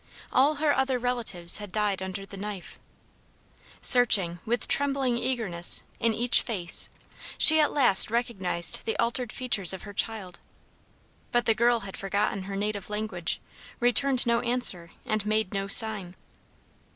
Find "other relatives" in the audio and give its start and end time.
0.75-1.57